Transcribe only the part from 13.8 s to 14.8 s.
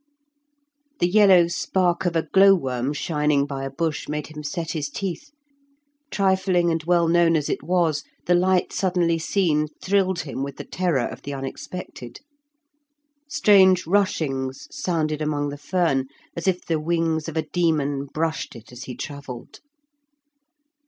rushings